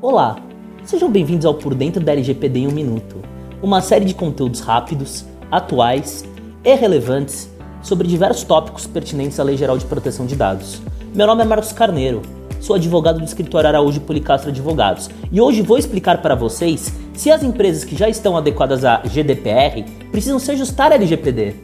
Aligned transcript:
Olá, 0.00 0.36
sejam 0.84 1.10
bem-vindos 1.10 1.44
ao 1.44 1.54
Por 1.54 1.74
Dentro 1.74 2.00
da 2.00 2.12
LGPD 2.12 2.60
em 2.60 2.68
um 2.68 2.70
Minuto, 2.70 3.16
uma 3.60 3.80
série 3.80 4.04
de 4.04 4.14
conteúdos 4.14 4.60
rápidos, 4.60 5.26
atuais 5.50 6.24
e 6.62 6.72
relevantes 6.76 7.52
sobre 7.82 8.06
diversos 8.06 8.44
tópicos 8.44 8.86
pertinentes 8.86 9.40
à 9.40 9.42
Lei 9.42 9.56
Geral 9.56 9.76
de 9.76 9.84
Proteção 9.84 10.24
de 10.24 10.36
Dados. 10.36 10.80
Meu 11.12 11.26
nome 11.26 11.42
é 11.42 11.44
Marcos 11.44 11.72
Carneiro, 11.72 12.22
sou 12.60 12.76
advogado 12.76 13.18
do 13.18 13.24
escritório 13.24 13.66
Araújo 13.66 14.00
Policastro 14.02 14.50
Advogados 14.50 15.10
e 15.32 15.40
hoje 15.40 15.62
vou 15.62 15.76
explicar 15.76 16.22
para 16.22 16.36
vocês 16.36 16.94
se 17.12 17.32
as 17.32 17.42
empresas 17.42 17.82
que 17.82 17.96
já 17.96 18.08
estão 18.08 18.36
adequadas 18.36 18.84
à 18.84 18.98
GDPR 18.98 19.82
precisam 20.12 20.38
se 20.38 20.52
ajustar 20.52 20.92
à 20.92 20.94
LGPD. 20.94 21.56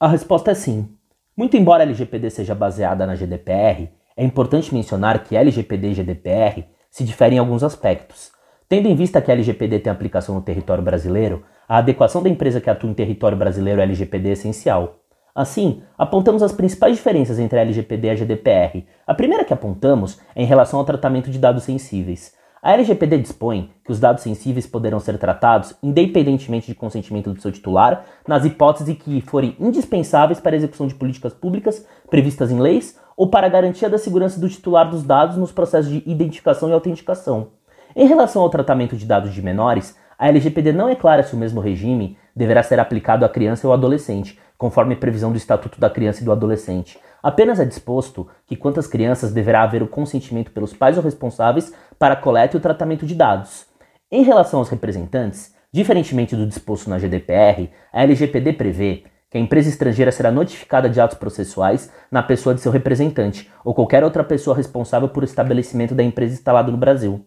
A 0.00 0.08
resposta 0.08 0.50
é 0.50 0.54
sim. 0.54 0.88
Muito 1.36 1.56
embora 1.56 1.84
a 1.84 1.86
LGPD 1.86 2.30
seja 2.30 2.52
baseada 2.52 3.06
na 3.06 3.14
GDPR, 3.14 3.90
é 4.16 4.24
importante 4.24 4.74
mencionar 4.74 5.22
que 5.22 5.36
LGPD 5.36 5.90
e 5.90 5.94
GDPR 5.94 6.71
se 6.92 7.02
diferem 7.02 7.38
em 7.38 7.40
alguns 7.40 7.64
aspectos. 7.64 8.30
Tendo 8.68 8.86
em 8.86 8.94
vista 8.94 9.20
que 9.20 9.30
a 9.30 9.34
LGPD 9.34 9.80
tem 9.80 9.90
aplicação 9.90 10.34
no 10.34 10.42
território 10.42 10.84
brasileiro, 10.84 11.42
a 11.66 11.78
adequação 11.78 12.22
da 12.22 12.28
empresa 12.28 12.60
que 12.60 12.68
atua 12.68 12.90
em 12.90 12.94
território 12.94 13.36
brasileiro 13.36 13.80
à 13.80 13.84
LGPD 13.84 14.28
é 14.28 14.32
essencial. 14.32 15.00
Assim, 15.34 15.82
apontamos 15.96 16.42
as 16.42 16.52
principais 16.52 16.96
diferenças 16.96 17.38
entre 17.38 17.58
a 17.58 17.62
LGPD 17.62 18.06
e 18.06 18.10
a 18.10 18.14
GDPR. 18.14 18.84
A 19.06 19.14
primeira 19.14 19.44
que 19.44 19.54
apontamos 19.54 20.20
é 20.36 20.42
em 20.42 20.46
relação 20.46 20.78
ao 20.78 20.84
tratamento 20.84 21.30
de 21.30 21.38
dados 21.38 21.64
sensíveis. 21.64 22.34
A 22.62 22.74
LGPD 22.74 23.18
dispõe 23.18 23.72
que 23.84 23.90
os 23.90 23.98
dados 23.98 24.22
sensíveis 24.22 24.66
poderão 24.66 25.00
ser 25.00 25.18
tratados 25.18 25.74
independentemente 25.82 26.66
de 26.66 26.74
consentimento 26.74 27.32
do 27.32 27.40
seu 27.40 27.50
titular, 27.50 28.04
nas 28.28 28.44
hipóteses 28.44 28.96
que 28.98 29.20
forem 29.22 29.56
indispensáveis 29.58 30.38
para 30.38 30.54
a 30.54 30.58
execução 30.58 30.86
de 30.86 30.94
políticas 30.94 31.32
públicas 31.32 31.84
previstas 32.10 32.52
em 32.52 32.60
leis 32.60 33.00
ou 33.16 33.28
para 33.28 33.48
garantia 33.48 33.88
da 33.88 33.98
segurança 33.98 34.40
do 34.40 34.48
titular 34.48 34.88
dos 34.88 35.02
dados 35.02 35.36
nos 35.36 35.52
processos 35.52 35.90
de 35.90 36.02
identificação 36.06 36.68
e 36.68 36.72
autenticação. 36.72 37.48
Em 37.94 38.06
relação 38.06 38.42
ao 38.42 38.50
tratamento 38.50 38.96
de 38.96 39.04
dados 39.04 39.34
de 39.34 39.42
menores, 39.42 39.96
a 40.18 40.28
LGPD 40.28 40.72
não 40.72 40.88
é 40.88 40.94
clara 40.94 41.22
se 41.22 41.34
o 41.34 41.38
mesmo 41.38 41.60
regime 41.60 42.16
deverá 42.34 42.62
ser 42.62 42.80
aplicado 42.80 43.24
à 43.24 43.28
criança 43.28 43.66
ou 43.66 43.72
adolescente, 43.72 44.38
conforme 44.56 44.96
previsão 44.96 45.30
do 45.30 45.36
Estatuto 45.36 45.80
da 45.80 45.90
Criança 45.90 46.22
e 46.22 46.24
do 46.24 46.32
Adolescente. 46.32 46.98
Apenas 47.22 47.60
é 47.60 47.64
disposto 47.64 48.28
que 48.46 48.56
quantas 48.56 48.86
crianças 48.86 49.32
deverá 49.32 49.62
haver 49.62 49.82
o 49.82 49.88
consentimento 49.88 50.50
pelos 50.50 50.72
pais 50.72 50.96
ou 50.96 51.02
responsáveis 51.02 51.72
para 51.98 52.14
a 52.14 52.16
coleta 52.16 52.56
e 52.56 52.58
o 52.58 52.62
tratamento 52.62 53.04
de 53.04 53.14
dados. 53.14 53.66
Em 54.10 54.22
relação 54.22 54.60
aos 54.60 54.68
representantes, 54.68 55.54
diferentemente 55.72 56.36
do 56.36 56.46
disposto 56.46 56.88
na 56.88 56.98
GDPR, 56.98 57.70
a 57.92 58.02
LGPD 58.02 58.52
prevê 58.54 59.04
que 59.32 59.38
a 59.38 59.40
empresa 59.40 59.70
estrangeira 59.70 60.12
será 60.12 60.30
notificada 60.30 60.90
de 60.90 61.00
atos 61.00 61.16
processuais 61.16 61.90
na 62.10 62.22
pessoa 62.22 62.54
de 62.54 62.60
seu 62.60 62.70
representante 62.70 63.50
ou 63.64 63.72
qualquer 63.72 64.04
outra 64.04 64.22
pessoa 64.22 64.54
responsável 64.54 65.08
por 65.08 65.24
estabelecimento 65.24 65.94
da 65.94 66.02
empresa 66.02 66.34
instalado 66.34 66.70
no 66.70 66.76
Brasil. 66.76 67.24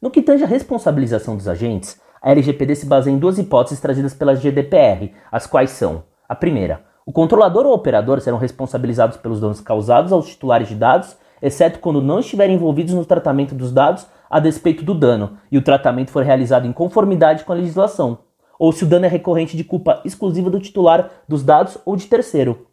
No 0.00 0.10
que 0.10 0.22
tange 0.22 0.42
a 0.42 0.46
responsabilização 0.46 1.36
dos 1.36 1.46
agentes, 1.46 2.00
a 2.22 2.30
LGPD 2.30 2.74
se 2.74 2.86
baseia 2.86 3.12
em 3.12 3.18
duas 3.18 3.38
hipóteses 3.38 3.78
trazidas 3.78 4.14
pela 4.14 4.34
GDPR, 4.34 5.12
as 5.30 5.46
quais 5.46 5.68
são 5.68 6.04
a 6.26 6.34
primeira, 6.34 6.82
o 7.04 7.12
controlador 7.12 7.66
ou 7.66 7.74
operador 7.74 8.22
serão 8.22 8.38
responsabilizados 8.38 9.18
pelos 9.18 9.38
danos 9.38 9.60
causados 9.60 10.10
aos 10.10 10.26
titulares 10.26 10.68
de 10.68 10.74
dados, 10.74 11.14
exceto 11.42 11.78
quando 11.78 12.00
não 12.00 12.20
estiverem 12.20 12.54
envolvidos 12.54 12.94
no 12.94 13.04
tratamento 13.04 13.54
dos 13.54 13.70
dados 13.70 14.06
a 14.30 14.40
despeito 14.40 14.82
do 14.82 14.94
dano 14.94 15.36
e 15.52 15.58
o 15.58 15.62
tratamento 15.62 16.10
for 16.10 16.24
realizado 16.24 16.66
em 16.66 16.72
conformidade 16.72 17.44
com 17.44 17.52
a 17.52 17.56
legislação, 17.56 18.20
ou 18.58 18.72
se 18.72 18.84
o 18.84 18.86
dano 18.86 19.06
é 19.06 19.08
recorrente 19.08 19.56
de 19.56 19.64
culpa 19.64 20.00
exclusiva 20.04 20.50
do 20.50 20.60
titular 20.60 21.10
dos 21.28 21.42
dados 21.42 21.78
ou 21.84 21.96
de 21.96 22.06
terceiro. 22.06 22.66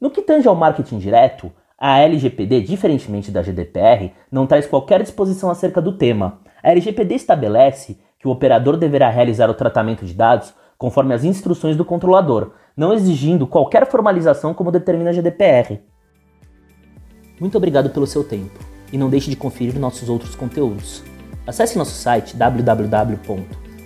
No 0.00 0.10
que 0.10 0.22
tange 0.22 0.46
ao 0.46 0.54
marketing 0.54 0.98
direto, 0.98 1.50
a 1.78 1.98
LGPD, 2.00 2.62
diferentemente 2.62 3.30
da 3.30 3.42
GDPR, 3.42 4.12
não 4.30 4.46
traz 4.46 4.66
qualquer 4.66 5.02
disposição 5.02 5.50
acerca 5.50 5.80
do 5.80 5.92
tema. 5.92 6.40
A 6.62 6.70
LGPD 6.70 7.14
estabelece 7.14 7.98
que 8.18 8.26
o 8.26 8.30
operador 8.30 8.76
deverá 8.76 9.10
realizar 9.10 9.50
o 9.50 9.54
tratamento 9.54 10.04
de 10.04 10.14
dados 10.14 10.54
conforme 10.78 11.14
as 11.14 11.24
instruções 11.24 11.76
do 11.76 11.84
controlador, 11.84 12.52
não 12.76 12.92
exigindo 12.92 13.46
qualquer 13.46 13.86
formalização 13.86 14.52
como 14.52 14.72
determina 14.72 15.10
a 15.10 15.12
GDPR. 15.12 15.80
Muito 17.40 17.56
obrigado 17.56 17.90
pelo 17.90 18.06
seu 18.06 18.24
tempo 18.24 18.58
e 18.92 18.98
não 18.98 19.10
deixe 19.10 19.30
de 19.30 19.36
conferir 19.36 19.78
nossos 19.78 20.08
outros 20.08 20.34
conteúdos. 20.34 21.02
Acesse 21.46 21.78
nosso 21.78 21.92
site 21.92 22.36